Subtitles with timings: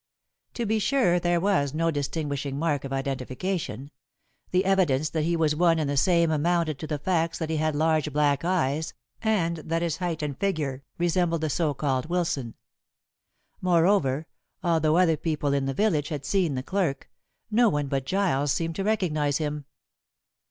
[0.55, 3.91] To be sure there was no distinguishing mark of identification;
[4.49, 7.57] the evidence that he was one and the same amounted to the facts that he
[7.57, 12.55] had large black eyes, and that his height and figure resembled the so called Wilson.
[13.61, 14.25] Moreover,
[14.63, 17.07] although other people in the village had seen the clerk,
[17.51, 19.65] no one but Giles seemed to recognize him.